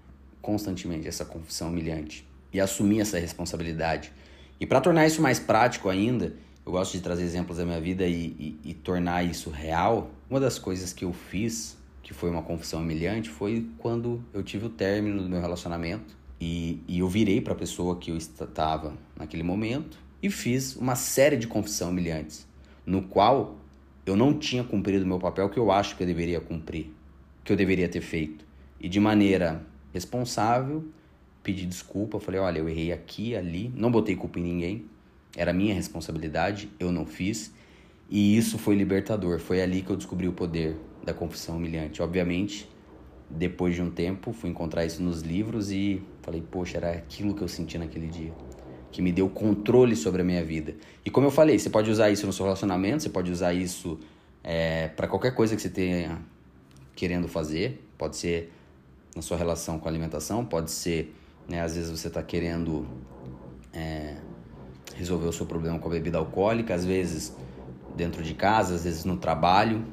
constantemente 0.42 1.06
essa 1.06 1.24
confissão 1.24 1.68
humilhante 1.68 2.26
e 2.52 2.60
assumir 2.60 3.00
essa 3.00 3.18
responsabilidade. 3.18 4.12
E 4.60 4.66
para 4.66 4.80
tornar 4.80 5.06
isso 5.06 5.22
mais 5.22 5.38
prático 5.38 5.88
ainda, 5.88 6.34
eu 6.68 6.72
gosto 6.72 6.92
de 6.92 7.00
trazer 7.00 7.22
exemplos 7.22 7.56
da 7.56 7.64
minha 7.64 7.80
vida 7.80 8.06
e, 8.06 8.26
e, 8.38 8.60
e, 8.62 8.74
tornar 8.74 9.24
isso 9.24 9.48
real. 9.48 10.10
Uma 10.28 10.38
das 10.38 10.58
coisas 10.58 10.92
que 10.92 11.02
eu 11.02 11.14
fiz, 11.14 11.78
que 12.02 12.12
foi 12.12 12.28
uma 12.28 12.42
confissão 12.42 12.82
humilhante, 12.82 13.30
foi 13.30 13.66
quando 13.78 14.22
eu 14.34 14.42
tive 14.42 14.66
o 14.66 14.68
término 14.68 15.22
do 15.22 15.30
meu 15.30 15.40
relacionamento 15.40 16.14
e, 16.38 16.82
e 16.86 16.98
eu 16.98 17.08
virei 17.08 17.40
para 17.40 17.54
a 17.54 17.56
pessoa 17.56 17.96
que 17.96 18.10
eu 18.10 18.18
estava 18.18 18.92
naquele 19.16 19.42
momento 19.42 19.98
e 20.22 20.28
fiz 20.28 20.76
uma 20.76 20.94
série 20.94 21.38
de 21.38 21.46
confissões 21.46 21.90
humilhantes, 21.90 22.46
no 22.84 23.00
qual 23.00 23.56
eu 24.04 24.14
não 24.14 24.38
tinha 24.38 24.62
cumprido 24.62 25.06
o 25.06 25.08
meu 25.08 25.18
papel 25.18 25.48
que 25.48 25.58
eu 25.58 25.72
acho 25.72 25.96
que 25.96 26.02
eu 26.02 26.06
deveria 26.06 26.38
cumprir, 26.38 26.92
que 27.44 27.50
eu 27.50 27.56
deveria 27.56 27.88
ter 27.88 28.02
feito. 28.02 28.44
E 28.78 28.90
de 28.90 29.00
maneira 29.00 29.64
responsável, 29.90 30.84
pedi 31.42 31.64
desculpa, 31.64 32.20
falei, 32.20 32.38
olha, 32.38 32.58
eu 32.58 32.68
errei 32.68 32.92
aqui, 32.92 33.34
ali, 33.34 33.72
não 33.74 33.90
botei 33.90 34.14
culpa 34.14 34.38
em 34.38 34.42
ninguém, 34.42 34.84
era 35.38 35.52
minha 35.52 35.72
responsabilidade, 35.72 36.68
eu 36.80 36.90
não 36.90 37.06
fiz. 37.06 37.54
E 38.10 38.36
isso 38.36 38.58
foi 38.58 38.74
libertador. 38.74 39.38
Foi 39.38 39.62
ali 39.62 39.82
que 39.82 39.90
eu 39.90 39.96
descobri 39.96 40.26
o 40.26 40.32
poder 40.32 40.76
da 41.04 41.14
confissão 41.14 41.56
humilhante. 41.56 42.02
Obviamente, 42.02 42.68
depois 43.30 43.76
de 43.76 43.80
um 43.80 43.88
tempo, 43.88 44.32
fui 44.32 44.50
encontrar 44.50 44.84
isso 44.84 45.00
nos 45.00 45.22
livros 45.22 45.70
e 45.70 46.02
falei, 46.22 46.42
poxa, 46.42 46.78
era 46.78 46.90
aquilo 46.90 47.34
que 47.34 47.42
eu 47.42 47.46
senti 47.46 47.78
naquele 47.78 48.08
dia. 48.08 48.32
Que 48.90 49.00
me 49.00 49.12
deu 49.12 49.28
controle 49.28 49.94
sobre 49.94 50.22
a 50.22 50.24
minha 50.24 50.44
vida. 50.44 50.74
E 51.04 51.10
como 51.10 51.28
eu 51.28 51.30
falei, 51.30 51.56
você 51.56 51.70
pode 51.70 51.88
usar 51.88 52.10
isso 52.10 52.26
no 52.26 52.32
seu 52.32 52.44
relacionamento, 52.44 53.04
você 53.04 53.08
pode 53.08 53.30
usar 53.30 53.54
isso 53.54 53.96
é, 54.42 54.88
para 54.88 55.06
qualquer 55.06 55.36
coisa 55.36 55.54
que 55.54 55.62
você 55.62 55.70
tenha 55.70 56.18
querendo 56.96 57.28
fazer. 57.28 57.88
Pode 57.96 58.16
ser 58.16 58.52
na 59.14 59.22
sua 59.22 59.36
relação 59.36 59.78
com 59.78 59.86
a 59.86 59.90
alimentação, 59.90 60.44
pode 60.44 60.72
ser, 60.72 61.14
né, 61.48 61.60
às 61.62 61.76
vezes 61.76 61.90
você 61.90 62.08
está 62.08 62.24
querendo 62.24 62.88
é, 63.72 64.16
resolver 64.98 65.28
o 65.28 65.32
seu 65.32 65.46
problema 65.46 65.78
com 65.78 65.88
a 65.88 65.92
bebida 65.92 66.18
alcoólica, 66.18 66.74
às 66.74 66.84
vezes 66.84 67.34
dentro 67.96 68.22
de 68.22 68.34
casa, 68.34 68.74
às 68.74 68.84
vezes 68.84 69.04
no 69.04 69.16
trabalho. 69.16 69.84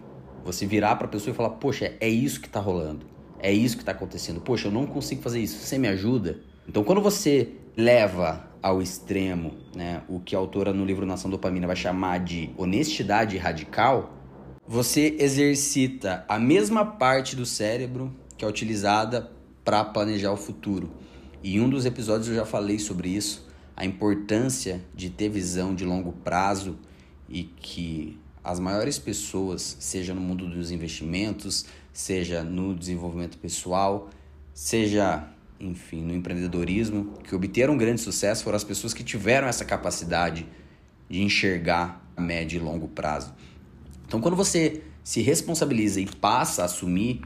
Você 0.43 0.65
virar 0.65 0.95
para 0.95 1.07
a 1.07 1.09
pessoa 1.09 1.33
e 1.33 1.35
falar: 1.35 1.51
Poxa, 1.51 1.93
é 1.99 2.09
isso 2.09 2.41
que 2.41 2.47
está 2.47 2.59
rolando, 2.59 3.05
é 3.39 3.51
isso 3.51 3.75
que 3.75 3.83
está 3.83 3.91
acontecendo. 3.91 4.41
Poxa, 4.41 4.67
eu 4.67 4.71
não 4.71 4.85
consigo 4.85 5.21
fazer 5.21 5.39
isso, 5.39 5.59
você 5.59 5.77
me 5.77 5.87
ajuda? 5.87 6.39
Então, 6.67 6.83
quando 6.83 7.01
você 7.01 7.53
leva 7.77 8.47
ao 8.61 8.81
extremo 8.81 9.53
né, 9.75 10.01
o 10.09 10.19
que 10.19 10.35
a 10.35 10.39
autora 10.39 10.73
no 10.73 10.83
livro 10.83 11.05
Nação 11.05 11.29
Dopamina 11.29 11.67
vai 11.67 11.75
chamar 11.75 12.19
de 12.19 12.49
honestidade 12.57 13.37
radical, 13.37 14.13
você 14.67 15.15
exercita 15.19 16.25
a 16.27 16.39
mesma 16.39 16.83
parte 16.83 17.35
do 17.35 17.45
cérebro 17.45 18.11
que 18.35 18.43
é 18.43 18.47
utilizada 18.47 19.31
para 19.63 19.83
planejar 19.83 20.31
o 20.31 20.37
futuro. 20.37 20.91
E 21.43 21.57
em 21.57 21.61
um 21.61 21.69
dos 21.69 21.85
episódios 21.85 22.27
eu 22.27 22.35
já 22.35 22.45
falei 22.45 22.79
sobre 22.79 23.09
isso, 23.09 23.47
a 23.75 23.85
importância 23.85 24.83
de 24.93 25.09
ter 25.09 25.29
visão 25.29 25.75
de 25.75 25.83
longo 25.83 26.11
prazo 26.11 26.77
e 27.27 27.43
que 27.43 28.17
as 28.43 28.59
maiores 28.59 28.99
pessoas, 28.99 29.75
seja 29.79 30.13
no 30.13 30.21
mundo 30.21 30.47
dos 30.47 30.71
investimentos, 30.71 31.65
seja 31.91 32.43
no 32.43 32.75
desenvolvimento 32.75 33.37
pessoal, 33.37 34.09
seja, 34.53 35.27
enfim, 35.59 36.01
no 36.03 36.13
empreendedorismo, 36.13 37.13
que 37.23 37.35
obteram 37.35 37.77
grande 37.77 38.01
sucesso 38.01 38.43
foram 38.43 38.55
as 38.55 38.63
pessoas 38.63 38.93
que 38.93 39.03
tiveram 39.03 39.47
essa 39.47 39.65
capacidade 39.65 40.45
de 41.09 41.21
enxergar 41.21 42.07
a 42.15 42.21
médio 42.21 42.57
e 42.57 42.63
longo 42.63 42.87
prazo. 42.87 43.33
Então, 44.07 44.21
quando 44.21 44.35
você 44.35 44.83
se 45.03 45.21
responsabiliza 45.21 45.99
e 45.99 46.05
passa 46.05 46.61
a 46.61 46.65
assumir 46.65 47.21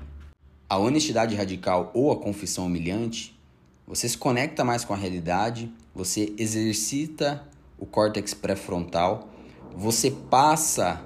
a 0.70 0.78
honestidade 0.78 1.36
radical 1.36 1.92
ou 1.94 2.12
a 2.12 2.18
confissão 2.18 2.66
humilhante, 2.66 3.39
você 3.90 4.08
se 4.08 4.20
conecta 4.20 4.64
mais 4.64 4.86
com 4.86 4.94
a 4.94 4.96
realidade, 4.96 5.74
você 5.96 6.32
exercita 6.38 7.44
o 7.76 7.88
córtex 7.88 8.36
pré-frontal, 8.36 9.28
você 9.76 10.12
passa 10.12 11.02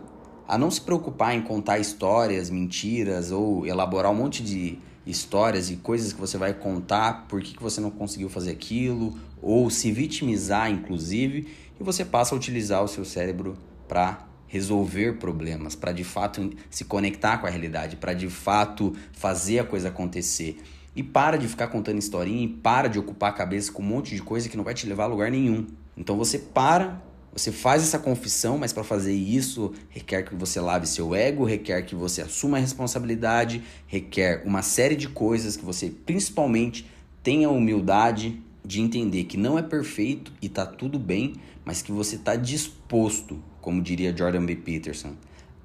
a 0.46 0.58
não 0.58 0.70
se 0.70 0.82
preocupar 0.82 1.34
em 1.34 1.42
contar 1.42 1.80
histórias, 1.80 2.50
mentiras 2.50 3.32
ou 3.32 3.66
elaborar 3.66 4.12
um 4.12 4.16
monte 4.16 4.44
de 4.44 4.78
histórias 5.08 5.72
e 5.72 5.78
coisas 5.78 6.12
que 6.12 6.20
você 6.20 6.38
vai 6.38 6.54
contar 6.54 7.26
por 7.30 7.42
que, 7.42 7.58
você 7.58 7.80
não 7.80 7.90
conseguiu 7.90 8.28
fazer 8.28 8.52
aquilo 8.52 9.18
ou 9.42 9.70
se 9.70 9.90
vitimizar, 9.90 10.70
inclusive, 10.70 11.48
e 11.80 11.84
você 11.84 12.04
passa 12.04 12.36
a 12.36 12.38
utilizar 12.38 12.84
o 12.84 12.88
seu 12.90 13.06
cérebro 13.06 13.58
para 13.88 14.28
resolver 14.46 15.20
problemas, 15.20 15.74
para 15.74 15.94
de 15.94 16.04
fato 16.04 16.52
se 16.70 16.84
conectar 16.84 17.38
com 17.38 17.48
a 17.48 17.50
realidade, 17.50 17.96
para 17.96 18.14
de 18.14 18.28
fato 18.30 18.94
fazer 19.14 19.60
a 19.60 19.64
coisa 19.64 19.88
acontecer. 19.88 20.62
E 20.96 21.02
para 21.02 21.38
de 21.38 21.48
ficar 21.48 21.68
contando 21.68 21.98
historinha 21.98 22.44
e 22.44 22.48
para 22.48 22.88
de 22.88 23.00
ocupar 23.00 23.32
a 23.32 23.34
cabeça 23.34 23.72
com 23.72 23.82
um 23.82 23.86
monte 23.86 24.16
de 24.16 24.22
coisa 24.22 24.48
que 24.48 24.58
não 24.58 24.64
vai 24.64 24.74
te 24.74 24.86
levar 24.86 25.06
a 25.06 25.08
lugar 25.08 25.32
nenhum. 25.32 25.66
Então 25.98 26.16
você 26.18 26.38
para, 26.38 27.02
você 27.34 27.52
faz 27.52 27.82
essa 27.82 27.98
confissão, 27.98 28.58
mas 28.60 28.72
para 28.72 28.84
fazer 28.84 29.14
isso 29.14 29.74
requer 29.90 30.24
que 30.24 30.36
você 30.36 30.60
lave 30.60 30.86
seu 30.86 31.16
ego, 31.16 31.44
requer 31.44 31.82
que 31.82 31.96
você 31.96 32.22
assuma 32.22 32.58
a 32.58 32.60
responsabilidade, 32.60 33.64
requer 33.88 34.44
uma 34.46 34.62
série 34.62 34.96
de 34.96 35.08
coisas 35.08 35.58
que 35.58 35.66
você 35.66 35.90
principalmente 35.90 36.88
tenha 37.24 37.48
a 37.48 37.52
humildade 37.52 38.40
de 38.64 38.82
entender 38.82 39.24
que 39.26 39.36
não 39.36 39.58
é 39.58 39.62
perfeito 39.62 40.32
e 40.42 40.48
tá 40.48 40.66
tudo 40.66 41.00
bem, 41.00 41.34
mas 41.66 41.82
que 41.82 41.92
você 41.92 42.16
está 42.16 42.36
disposto, 42.36 43.42
como 43.60 43.82
diria 43.82 44.16
Jordan 44.16 44.46
B. 44.46 44.56
Peterson, 44.56 45.16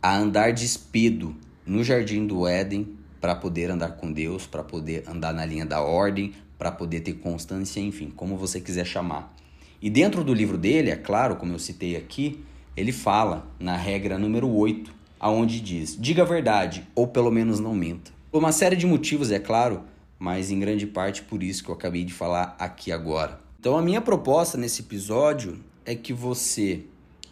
a 0.02 0.16
andar 0.16 0.52
despido 0.52 1.36
no 1.66 1.84
jardim 1.84 2.26
do 2.26 2.46
Éden 2.46 2.97
para 3.20 3.34
poder 3.34 3.70
andar 3.70 3.92
com 3.92 4.12
Deus, 4.12 4.46
para 4.46 4.62
poder 4.62 5.04
andar 5.08 5.32
na 5.32 5.44
linha 5.44 5.66
da 5.66 5.80
ordem, 5.80 6.32
para 6.58 6.72
poder 6.72 7.00
ter 7.00 7.14
constância, 7.14 7.80
enfim, 7.80 8.12
como 8.14 8.36
você 8.36 8.60
quiser 8.60 8.84
chamar. 8.84 9.34
E 9.80 9.88
dentro 9.88 10.24
do 10.24 10.34
livro 10.34 10.58
dele, 10.58 10.90
é 10.90 10.96
claro, 10.96 11.36
como 11.36 11.52
eu 11.52 11.58
citei 11.58 11.96
aqui, 11.96 12.44
ele 12.76 12.92
fala 12.92 13.48
na 13.58 13.76
regra 13.76 14.18
número 14.18 14.48
8, 14.48 14.92
aonde 15.20 15.60
diz: 15.60 15.96
diga 15.98 16.22
a 16.22 16.26
verdade 16.26 16.86
ou 16.94 17.06
pelo 17.06 17.30
menos 17.30 17.60
não 17.60 17.74
minta. 17.74 18.10
Por 18.30 18.38
uma 18.38 18.52
série 18.52 18.76
de 18.76 18.86
motivos, 18.86 19.30
é 19.30 19.38
claro, 19.38 19.82
mas 20.18 20.50
em 20.50 20.58
grande 20.58 20.86
parte 20.86 21.22
por 21.22 21.42
isso 21.42 21.62
que 21.62 21.70
eu 21.70 21.74
acabei 21.74 22.04
de 22.04 22.12
falar 22.12 22.56
aqui 22.58 22.92
agora. 22.92 23.40
Então 23.60 23.76
a 23.76 23.82
minha 23.82 24.00
proposta 24.00 24.58
nesse 24.58 24.82
episódio 24.82 25.58
é 25.84 25.94
que 25.94 26.12
você 26.12 26.84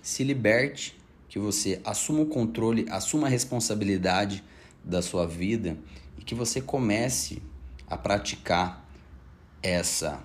se 0.03 0.25
liberte, 0.25 0.97
que 1.29 1.39
você 1.39 1.81
assuma 1.85 2.21
o 2.21 2.27
controle, 2.27 2.87
assuma 2.91 3.27
a 3.27 3.31
responsabilidade 3.31 4.43
da 4.87 5.03
sua 5.03 5.27
vida 5.27 5.77
e 6.17 6.23
que 6.23 6.35
você 6.35 6.61
comece 6.61 7.43
a 7.89 7.97
praticar 7.97 8.89
essa 9.63 10.21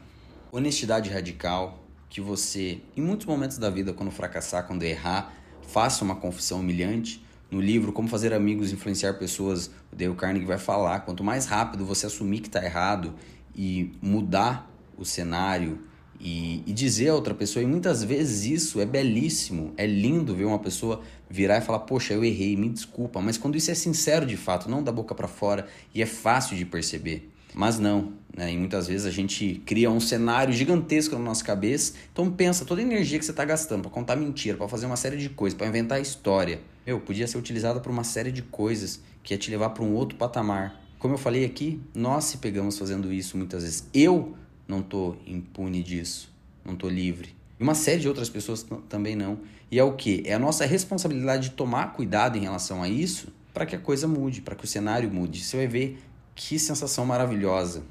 honestidade 0.52 1.10
radical, 1.10 1.84
que 2.10 2.22
você, 2.22 2.82
em 2.96 3.02
muitos 3.02 3.26
momentos 3.26 3.58
da 3.58 3.70
vida, 3.70 3.92
quando 3.92 4.12
fracassar, 4.12 4.68
quando 4.68 4.84
errar, 4.84 5.34
faça 5.68 6.04
uma 6.04 6.16
confissão 6.16 6.60
humilhante. 6.60 7.26
No 7.50 7.60
livro 7.60 7.92
Como 7.92 8.08
Fazer 8.08 8.34
Amigos 8.34 8.72
Influenciar 8.72 9.14
Pessoas, 9.16 9.68
o 9.92 9.96
Dale 9.96 10.14
Carnegie 10.16 10.46
vai 10.46 10.58
falar: 10.58 11.02
quanto 11.02 11.24
mais 11.24 11.46
rápido 11.46 11.86
você 11.86 12.06
assumir 12.06 12.40
que 12.40 12.48
está 12.48 12.64
errado 12.64 13.16
e 13.56 13.92
mudar 14.02 14.70
o 14.98 15.04
cenário, 15.04 15.80
e, 16.24 16.64
e, 16.68 16.74
dizer 16.74 17.10
a 17.10 17.16
outra 17.16 17.34
pessoa, 17.34 17.64
e 17.64 17.66
muitas 17.66 18.04
vezes 18.04 18.46
isso 18.46 18.80
é 18.80 18.86
belíssimo, 18.86 19.74
é 19.76 19.88
lindo 19.88 20.36
ver 20.36 20.46
uma 20.46 20.60
pessoa 20.60 21.02
virar 21.28 21.58
e 21.58 21.62
falar: 21.62 21.80
Poxa, 21.80 22.14
eu 22.14 22.24
errei, 22.24 22.56
me 22.56 22.70
desculpa. 22.70 23.20
Mas 23.20 23.40
quando 23.40 23.58
isso 23.58 23.72
é 23.72 23.74
sincero 23.74 24.26
de 24.26 24.38
fato, 24.38 24.70
não 24.70 24.84
da 24.84 24.92
boca 24.92 25.16
para 25.16 25.28
fora 25.28 25.68
e 25.96 26.02
é 26.02 26.06
fácil 26.06 26.56
de 26.56 26.64
perceber. 26.64 27.32
Mas 27.56 27.80
não, 27.80 28.14
né? 28.36 28.54
E 28.54 28.58
muitas 28.58 28.88
vezes 28.88 29.06
a 29.06 29.12
gente 29.12 29.62
cria 29.66 29.90
um 29.90 30.00
cenário 30.00 30.54
gigantesco 30.54 31.16
na 31.16 31.22
nossa 31.22 31.44
cabeça. 31.44 31.94
Então 32.14 32.32
pensa 32.32 32.66
toda 32.66 32.82
a 32.82 32.84
energia 32.84 33.18
que 33.18 33.26
você 33.26 33.32
está 33.32 33.44
gastando 33.44 33.82
para 33.82 33.92
contar 33.92 34.16
mentira, 34.16 34.58
para 34.58 34.68
fazer 34.68 34.86
uma 34.86 34.96
série 34.96 35.18
de 35.18 35.28
coisas, 35.30 35.58
para 35.58 35.68
inventar 35.68 36.00
história. 36.00 36.62
Meu, 36.86 37.00
podia 37.00 37.28
ser 37.28 37.38
utilizada 37.38 37.80
para 37.80 37.92
uma 37.92 38.04
série 38.04 38.32
de 38.32 38.44
coisas 38.44 39.02
que 39.24 39.34
ia 39.34 39.38
te 39.38 39.50
levar 39.50 39.72
para 39.72 39.84
um 39.84 39.94
outro 39.94 40.18
patamar. 40.18 40.80
Como 41.00 41.16
eu 41.16 41.18
falei 41.18 41.44
aqui, 41.44 41.82
nós 41.96 42.26
se 42.26 42.38
pegamos 42.38 42.78
fazendo 42.78 43.12
isso 43.12 43.36
muitas 43.36 43.64
vezes. 43.64 43.88
Eu 43.92 44.36
não 44.72 44.82
tô 44.82 45.18
impune 45.28 45.84
disso, 45.84 46.34
não 46.64 46.76
tô 46.76 46.88
livre. 46.88 47.36
E 47.60 47.64
uma 47.64 47.76
série 47.76 48.00
de 48.00 48.08
outras 48.08 48.30
pessoas 48.30 48.66
também 48.88 49.16
não. 49.16 49.40
E 49.70 49.78
é 49.78 49.84
o 49.84 49.94
que? 49.94 50.24
É 50.26 50.34
a 50.34 50.40
nossa 50.40 50.66
responsabilidade 50.66 51.50
de 51.50 51.56
tomar 51.56 51.94
cuidado 51.94 52.38
em 52.38 52.42
relação 52.42 52.82
a 52.82 52.88
isso 52.88 53.28
para 53.54 53.66
que 53.66 53.76
a 53.76 53.80
coisa 53.80 54.08
mude, 54.08 54.42
para 54.42 54.56
que 54.56 54.64
o 54.64 54.68
cenário 54.68 55.12
mude. 55.12 55.44
Você 55.44 55.58
vai 55.58 55.68
ver 55.68 56.02
que 56.34 56.58
sensação 56.58 57.06
maravilhosa, 57.06 57.84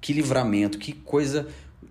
que 0.00 0.12
livramento, 0.12 0.76
que 0.76 0.92
coisa. 0.92 1.46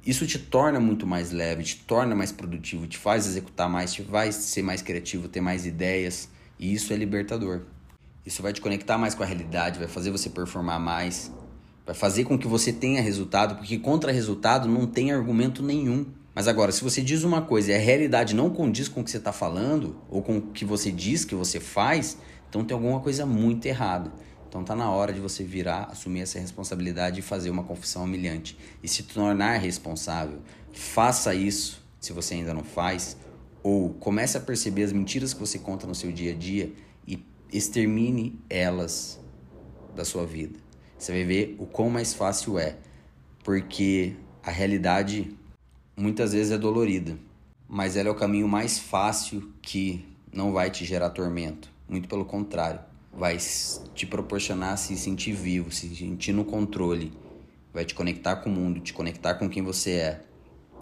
Isso 0.06 0.28
te 0.28 0.38
torna 0.38 0.80
muito 0.80 1.08
mais 1.08 1.32
leve, 1.32 1.64
te 1.64 1.78
torna 1.78 2.14
mais 2.14 2.32
produtivo, 2.32 2.86
te 2.86 2.98
faz 2.98 3.26
executar 3.26 3.70
mais, 3.70 3.94
te 3.94 4.04
faz 4.04 4.36
ser 4.36 4.62
mais 4.62 4.82
criativo, 4.82 5.30
ter 5.30 5.40
mais 5.40 5.66
ideias. 5.66 6.28
E 6.60 6.74
isso 6.74 6.92
é 6.92 6.98
libertador. 6.98 7.62
Isso 8.26 8.42
vai 8.42 8.52
te 8.52 8.60
conectar 8.60 8.98
mais 8.98 9.16
com 9.16 9.24
a 9.24 9.26
realidade, 9.26 9.80
vai 9.80 9.88
fazer 9.88 10.12
você 10.12 10.30
performar 10.30 10.80
mais, 10.80 11.32
Vai 11.86 11.94
fazer 11.94 12.24
com 12.24 12.38
que 12.38 12.48
você 12.48 12.72
tenha 12.72 13.02
resultado, 13.02 13.56
porque 13.56 13.78
contra 13.78 14.12
resultado 14.12 14.70
não 14.70 14.88
tem 14.88 15.12
argumento 15.12 15.62
nenhum. 15.62 16.06
Mas 16.34 16.48
agora, 16.48 16.72
se 16.72 16.84
você 16.84 17.02
diz 17.02 17.24
uma 17.24 17.42
coisa 17.42 17.72
e 17.72 17.76
a 17.76 17.80
realidade 17.80 18.34
não 18.34 18.50
condiz 18.50 18.88
com 18.88 19.02
o 19.02 19.04
que 19.04 19.12
você 19.12 19.18
está 19.18 19.34
falando, 19.34 19.98
ou 20.10 20.22
com 20.22 20.38
o 20.38 20.42
que 20.42 20.64
você 20.64 20.92
diz 20.92 21.26
que 21.26 21.36
você 21.36 21.60
faz, 21.60 22.18
então 22.50 22.64
tem 22.64 22.74
alguma 22.74 23.02
coisa 23.02 23.26
muito 23.26 23.66
errada. 23.66 24.12
Então 24.48 24.64
tá 24.64 24.76
na 24.76 24.90
hora 24.90 25.12
de 25.12 25.20
você 25.20 25.44
virar, 25.44 25.90
assumir 25.92 26.22
essa 26.22 26.40
responsabilidade 26.40 27.20
e 27.20 27.24
fazer 27.24 27.50
uma 27.50 27.64
confissão 27.64 28.04
humilhante. 28.04 28.58
E 28.82 28.88
se 28.88 29.04
tornar 29.04 29.58
responsável. 29.58 30.40
Faça 30.72 31.36
isso, 31.36 31.84
se 32.00 32.14
você 32.14 32.36
ainda 32.36 32.54
não 32.54 32.64
faz, 32.64 33.18
ou 33.62 33.90
comece 33.96 34.38
a 34.38 34.40
perceber 34.40 34.84
as 34.84 34.94
mentiras 34.94 35.34
que 35.34 35.40
você 35.40 35.60
conta 35.60 35.86
no 35.86 35.96
seu 35.96 36.12
dia 36.12 36.32
a 36.32 36.36
dia 36.36 36.72
e 37.08 37.24
extermine 37.52 38.40
elas 38.50 39.20
da 39.96 40.06
sua 40.06 40.26
vida. 40.26 40.63
Você 41.04 41.12
vai 41.12 41.26
ver 41.26 41.56
o 41.60 41.66
quão 41.66 41.90
mais 41.90 42.14
fácil 42.14 42.58
é, 42.58 42.78
porque 43.44 44.16
a 44.42 44.50
realidade 44.50 45.36
muitas 45.98 46.32
vezes 46.32 46.54
é 46.54 46.58
dolorida, 46.58 47.18
mas 47.68 47.98
ela 47.98 48.08
é 48.08 48.12
o 48.14 48.16
caminho 48.16 48.48
mais 48.48 48.80
fácil 48.80 49.52
que 49.62 50.06
não 50.32 50.54
vai 50.54 50.72
te 50.72 50.86
gerar 50.86 51.10
tormento. 51.10 51.70
Muito 51.90 52.08
pelo 52.08 52.24
contrário, 52.24 52.80
vai 53.12 53.38
te 53.94 54.06
proporcionar 54.06 54.78
se 54.78 54.96
sentir 54.96 55.34
vivo, 55.34 55.74
se 55.74 55.94
sentir 55.94 56.32
no 56.32 56.46
controle, 56.46 57.12
vai 57.74 57.84
te 57.84 57.94
conectar 57.94 58.38
com 58.38 58.50
o 58.50 58.54
mundo, 58.54 58.80
te 58.80 58.94
conectar 58.94 59.34
com 59.34 59.50
quem 59.50 59.62
você 59.62 59.92
é. 59.92 60.22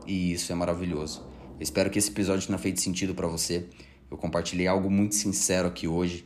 E 0.06 0.34
isso 0.34 0.52
é 0.52 0.56
maravilhoso. 0.56 1.26
Eu 1.60 1.64
espero 1.64 1.90
que 1.90 1.98
esse 1.98 2.12
episódio 2.12 2.46
tenha 2.46 2.60
feito 2.60 2.80
sentido 2.80 3.16
para 3.16 3.26
você. 3.26 3.66
Eu 4.12 4.18
compartilhei 4.18 4.68
algo 4.68 4.88
muito 4.88 5.16
sincero 5.16 5.68
aqui 5.68 5.88
hoje, 5.88 6.24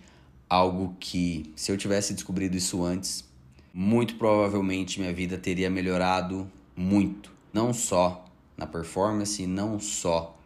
algo 0.49 0.97
que 0.99 1.53
se 1.55 1.71
eu 1.71 1.77
tivesse 1.77 2.13
descobrido 2.13 2.57
isso 2.57 2.83
antes, 2.83 3.23
muito 3.77 4.15
provavelmente 4.15 5.01
minha 5.01 5.12
vida 5.12 5.38
teria 5.38 5.70
melhorado 5.70 6.50
muito. 6.74 7.29
Não 7.51 7.74
só 7.74 8.24
na 8.55 8.65
performance, 8.65 9.46
não 9.46 9.82
só 9.82 10.39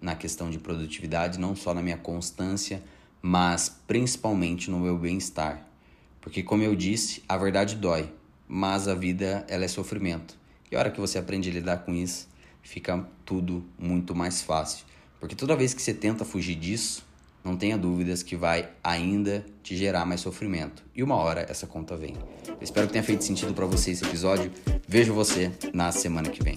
na 0.00 0.16
questão 0.16 0.50
de 0.50 0.58
produtividade, 0.58 1.38
não 1.38 1.54
só 1.54 1.72
na 1.72 1.80
minha 1.80 1.96
constância, 1.96 2.82
mas 3.22 3.68
principalmente 3.86 4.68
no 4.68 4.80
meu 4.80 4.98
bem-estar. 4.98 5.64
Porque 6.20 6.42
como 6.42 6.64
eu 6.64 6.74
disse, 6.74 7.22
a 7.28 7.36
verdade 7.36 7.76
dói, 7.76 8.12
mas 8.48 8.88
a 8.88 8.96
vida 8.96 9.46
ela 9.48 9.64
é 9.64 9.68
sofrimento. 9.68 10.36
E 10.68 10.74
a 10.74 10.80
hora 10.80 10.90
que 10.90 11.00
você 11.00 11.20
aprende 11.20 11.48
a 11.50 11.52
lidar 11.52 11.84
com 11.84 11.94
isso, 11.94 12.28
fica 12.62 13.06
tudo 13.24 13.64
muito 13.78 14.12
mais 14.12 14.42
fácil. 14.42 14.84
Porque 15.20 15.36
toda 15.36 15.54
vez 15.54 15.72
que 15.72 15.80
você 15.80 15.94
tenta 15.94 16.24
fugir 16.24 16.56
disso, 16.56 17.06
não 17.44 17.56
tenha 17.56 17.76
dúvidas 17.76 18.22
que 18.22 18.36
vai 18.36 18.68
ainda 18.82 19.44
te 19.62 19.76
gerar 19.76 20.04
mais 20.04 20.20
sofrimento. 20.20 20.82
E 20.94 21.02
uma 21.02 21.16
hora 21.16 21.46
essa 21.48 21.66
conta 21.66 21.96
vem. 21.96 22.14
Eu 22.46 22.56
espero 22.60 22.86
que 22.86 22.92
tenha 22.92 23.04
feito 23.04 23.24
sentido 23.24 23.52
para 23.52 23.66
você 23.66 23.90
esse 23.90 24.04
episódio. 24.04 24.50
Vejo 24.86 25.12
você 25.12 25.50
na 25.72 25.90
semana 25.92 26.28
que 26.28 26.42
vem. 26.42 26.54